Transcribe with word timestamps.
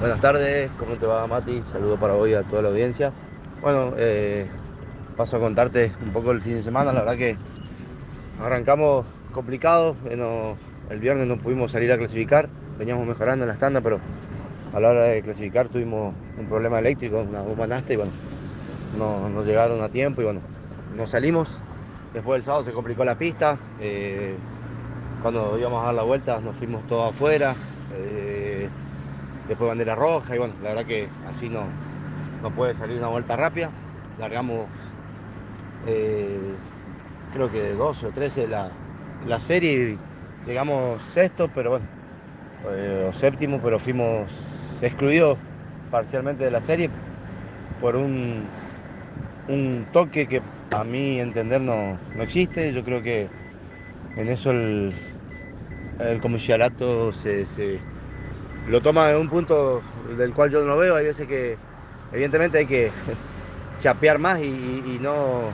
Buenas 0.00 0.18
tardes, 0.18 0.70
¿cómo 0.78 0.96
te 0.96 1.04
va 1.04 1.26
Mati? 1.26 1.62
Saludo 1.74 1.98
para 1.98 2.14
hoy 2.14 2.32
a 2.32 2.42
toda 2.42 2.62
la 2.62 2.68
audiencia. 2.70 3.12
Bueno, 3.60 3.92
eh, 3.98 4.48
paso 5.14 5.36
a 5.36 5.40
contarte 5.40 5.92
un 6.00 6.10
poco 6.10 6.30
el 6.30 6.40
fin 6.40 6.54
de 6.54 6.62
semana, 6.62 6.90
la 6.90 7.00
verdad 7.00 7.18
que 7.18 7.36
arrancamos 8.42 9.06
complicado, 9.34 9.94
bueno, 10.02 10.56
el 10.88 11.00
viernes 11.00 11.26
no 11.26 11.36
pudimos 11.36 11.72
salir 11.72 11.92
a 11.92 11.98
clasificar, 11.98 12.48
veníamos 12.78 13.06
mejorando 13.06 13.44
en 13.44 13.48
la 13.48 13.52
estándar, 13.52 13.82
pero 13.82 14.00
a 14.72 14.80
la 14.80 14.88
hora 14.88 15.02
de 15.02 15.20
clasificar 15.20 15.68
tuvimos 15.68 16.14
un 16.38 16.46
problema 16.46 16.78
eléctrico, 16.78 17.18
una 17.18 17.42
bomba 17.42 17.66
nasta 17.66 17.92
y 17.92 17.96
bueno, 17.96 18.12
no, 18.98 19.28
no 19.28 19.44
llegaron 19.44 19.82
a 19.82 19.90
tiempo 19.90 20.22
y 20.22 20.24
bueno, 20.24 20.40
no 20.96 21.06
salimos. 21.06 21.50
Después 22.14 22.38
el 22.38 22.44
sábado 22.44 22.64
se 22.64 22.72
complicó 22.72 23.04
la 23.04 23.16
pista, 23.16 23.58
eh, 23.78 24.34
cuando 25.20 25.58
íbamos 25.58 25.82
a 25.82 25.86
dar 25.86 25.94
la 25.94 26.04
vuelta 26.04 26.40
nos 26.40 26.56
fuimos 26.56 26.86
todos 26.88 27.14
afuera. 27.14 27.54
Después 29.50 29.66
bandera 29.66 29.96
roja 29.96 30.36
y 30.36 30.38
bueno, 30.38 30.54
la 30.62 30.68
verdad 30.68 30.86
que 30.86 31.08
así 31.28 31.48
no, 31.48 31.64
no 32.40 32.54
puede 32.54 32.72
salir 32.72 32.98
una 32.98 33.08
vuelta 33.08 33.34
rápida. 33.34 33.68
Largamos 34.16 34.68
eh, 35.88 36.38
creo 37.32 37.50
que 37.50 37.72
12 37.72 38.06
o 38.06 38.10
13 38.10 38.46
la, 38.46 38.70
la 39.26 39.40
serie 39.40 39.72
y 39.90 39.98
llegamos 40.48 41.02
sexto, 41.02 41.50
pero 41.52 41.70
bueno, 41.70 41.84
eh, 42.70 43.06
o 43.10 43.12
séptimo, 43.12 43.58
pero 43.60 43.80
fuimos 43.80 44.30
excluidos 44.82 45.36
parcialmente 45.90 46.44
de 46.44 46.52
la 46.52 46.60
serie 46.60 46.88
por 47.80 47.96
un, 47.96 48.44
un 49.48 49.84
toque 49.92 50.28
que 50.28 50.42
a 50.70 50.84
mi 50.84 51.18
entender 51.18 51.60
no, 51.60 51.98
no 52.16 52.22
existe. 52.22 52.72
Yo 52.72 52.84
creo 52.84 53.02
que 53.02 53.26
en 54.16 54.28
eso 54.28 54.52
el, 54.52 54.92
el 55.98 56.20
comisariato 56.20 57.12
se 57.12 57.44
lo 58.68 58.80
toma 58.80 59.08
de 59.08 59.16
un 59.16 59.28
punto 59.28 59.82
del 60.16 60.32
cual 60.32 60.50
yo 60.50 60.64
no 60.64 60.76
veo. 60.76 60.96
Hay 60.96 61.04
veces 61.06 61.26
que, 61.26 61.56
evidentemente, 62.12 62.58
hay 62.58 62.66
que 62.66 62.90
chapear 63.78 64.18
más 64.18 64.40
y, 64.40 64.98
no, 65.00 65.52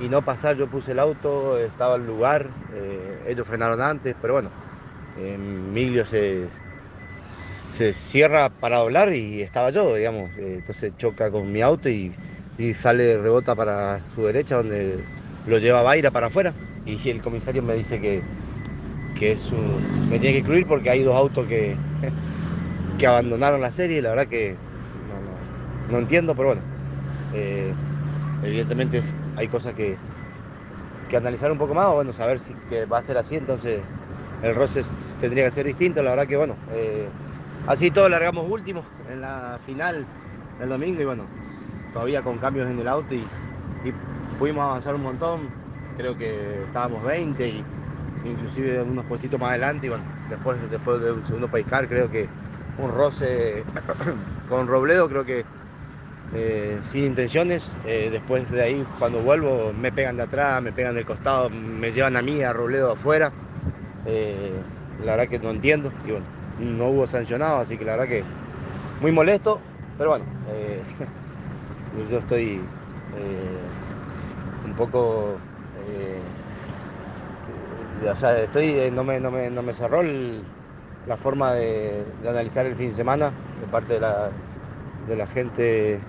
y 0.00 0.08
no 0.08 0.22
pasar. 0.22 0.56
Yo 0.56 0.66
puse 0.68 0.92
el 0.92 0.98
auto, 0.98 1.58
estaba 1.58 1.96
el 1.96 2.06
lugar, 2.06 2.46
eh, 2.74 3.26
ellos 3.28 3.46
frenaron 3.46 3.80
antes, 3.80 4.14
pero 4.20 4.34
bueno, 4.34 4.50
Miglio 5.72 6.04
se, 6.04 6.48
se 7.80 7.92
cierra 7.92 8.48
para 8.50 8.78
doblar 8.78 9.14
y 9.14 9.42
estaba 9.42 9.70
yo, 9.70 9.94
digamos. 9.94 10.30
Eh, 10.38 10.56
entonces 10.58 10.96
choca 10.96 11.30
con 11.30 11.50
mi 11.50 11.62
auto 11.62 11.88
y, 11.88 12.14
y 12.58 12.74
sale, 12.74 13.18
rebota 13.18 13.54
para 13.54 14.04
su 14.14 14.24
derecha, 14.24 14.56
donde 14.56 14.98
lo 15.46 15.58
lleva 15.58 15.82
Baira 15.82 16.10
para 16.10 16.28
afuera. 16.28 16.54
Y 16.84 17.08
el 17.10 17.22
comisario 17.22 17.62
me 17.62 17.74
dice 17.74 18.00
que, 18.00 18.22
que 19.12 19.32
es 19.32 19.50
me 19.52 20.18
tiene 20.20 20.34
que 20.34 20.38
excluir 20.38 20.66
porque 20.66 20.90
hay 20.90 21.02
dos 21.02 21.16
autos 21.16 21.46
que, 21.46 21.82
que 22.96 23.06
abandonaron 23.06 23.60
la 23.60 23.70
serie. 23.72 24.02
La 24.02 24.10
verdad 24.10 24.28
que 24.28 24.62
no, 25.02 25.20
no- 25.22 25.50
no 25.86 25.98
entiendo, 25.98 26.34
pero 26.34 26.48
bueno, 26.50 26.68
eh, 27.30 27.76
evidentemente 28.40 29.02
hay 29.36 29.48
cosas 29.48 29.74
que, 29.74 30.02
que 31.08 31.16
analizar 31.16 31.50
un 31.52 31.58
poco 31.58 31.74
más, 31.74 31.88
o 31.88 31.94
bueno, 31.94 32.12
saber 32.12 32.38
si 32.40 32.56
que 32.58 32.86
va 32.86 32.98
a 32.98 33.02
ser 33.02 33.16
así, 33.18 33.36
entonces 33.36 33.88
el 34.40 34.54
roce 34.54 34.80
tendría 35.18 35.44
que 35.44 35.50
ser 35.50 35.66
distinto. 35.66 36.02
La 36.02 36.10
verdad 36.10 36.26
que 36.28 36.36
bueno, 36.36 36.62
eh, 36.68 37.14
así 37.66 37.90
todo 37.92 38.08
largamos 38.08 38.46
último 38.50 38.88
en 39.06 39.20
la 39.20 39.58
final 39.60 40.10
el 40.58 40.68
domingo 40.68 41.02
y 41.02 41.04
bueno, 41.04 41.32
todavía 41.90 42.22
con 42.22 42.38
cambios 42.38 42.70
en 42.70 42.80
el 42.80 42.88
auto 42.88 43.14
y, 43.14 43.34
y 43.82 43.92
pudimos 44.36 44.64
avanzar 44.64 44.94
un 44.94 45.02
montón. 45.02 45.56
Creo 45.94 46.16
que 46.16 46.64
estábamos 46.64 47.04
20 47.04 47.48
y 47.50 47.68
inclusive 48.24 48.82
unos 48.82 49.04
puestitos 49.06 49.40
más 49.40 49.50
adelante 49.50 49.86
y 49.86 49.88
bueno, 49.88 50.04
después, 50.28 50.58
después 50.70 51.00
de 51.00 51.12
un 51.12 51.24
segundo 51.24 51.48
paiscar 51.48 51.88
creo 51.88 52.10
que 52.10 52.28
un 52.78 52.90
roce 52.90 53.64
con 54.48 54.66
Robledo 54.66 55.08
creo 55.08 55.24
que 55.24 55.44
eh, 56.32 56.78
sin 56.86 57.06
intenciones. 57.06 57.76
Eh, 57.86 58.08
después 58.12 58.50
de 58.50 58.62
ahí 58.62 58.84
cuando 58.98 59.20
vuelvo 59.20 59.72
me 59.72 59.90
pegan 59.90 60.16
de 60.16 60.22
atrás, 60.24 60.62
me 60.62 60.72
pegan 60.72 60.94
del 60.94 61.04
costado, 61.04 61.50
me 61.50 61.90
llevan 61.90 62.16
a 62.16 62.22
mí, 62.22 62.42
a 62.42 62.52
Robledo 62.52 62.92
afuera. 62.92 63.32
Eh, 64.06 64.52
la 65.04 65.16
verdad 65.16 65.28
que 65.28 65.38
no 65.38 65.50
entiendo 65.50 65.90
y 66.06 66.12
bueno, 66.12 66.26
no 66.60 66.88
hubo 66.88 67.06
sancionado, 67.06 67.58
así 67.60 67.76
que 67.76 67.84
la 67.84 67.92
verdad 67.92 68.08
que 68.08 68.22
muy 69.00 69.12
molesto, 69.12 69.60
pero 69.98 70.10
bueno, 70.10 70.24
yo 72.10 72.18
estoy 72.18 72.60
un 74.66 74.74
poco, 74.74 75.38
o 78.08 78.16
sea, 78.16 78.42
estoy, 78.42 78.64
eh, 78.70 78.90
no 78.90 79.04
me, 79.04 79.20
no 79.20 79.30
me, 79.30 79.50
no 79.50 79.62
me 79.62 79.72
cerró 79.72 80.02
la 81.06 81.16
forma 81.16 81.54
de, 81.54 82.04
analizar 82.26 82.66
el 82.66 82.74
fin 82.74 82.88
de 82.88 82.94
semana 82.94 83.32
de 83.60 83.66
parte 83.66 83.94
de 83.94 85.16
la, 85.16 85.26
gente 85.26 86.00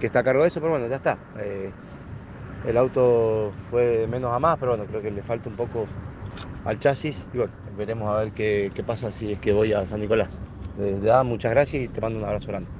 que 0.00 0.06
está 0.06 0.20
a 0.20 0.24
cargo 0.24 0.42
de 0.42 0.48
eso, 0.48 0.60
pero 0.60 0.72
bueno, 0.72 0.86
ya 0.88 0.96
está. 0.96 1.18
Eh, 1.38 1.72
el 2.66 2.76
auto 2.76 3.52
fue 3.70 4.06
menos 4.08 4.32
a 4.32 4.38
más, 4.38 4.58
pero 4.58 4.72
bueno, 4.72 4.86
creo 4.86 5.02
que 5.02 5.10
le 5.10 5.22
falta 5.22 5.48
un 5.48 5.56
poco 5.56 5.86
al 6.64 6.78
chasis 6.78 7.26
y 7.32 7.38
bueno, 7.38 7.52
veremos 7.76 8.10
a 8.10 8.20
ver 8.24 8.32
qué, 8.32 8.70
qué 8.74 8.82
pasa 8.82 9.10
si 9.10 9.32
es 9.32 9.38
que 9.38 9.52
voy 9.52 9.72
a 9.72 9.86
San 9.86 10.00
Nicolás. 10.00 10.42
De 10.76 10.92
verdad, 10.92 11.24
muchas 11.24 11.50
gracias 11.52 11.82
y 11.82 11.88
te 11.88 12.00
mando 12.00 12.18
un 12.18 12.24
abrazo 12.24 12.48
grande. 12.48 12.77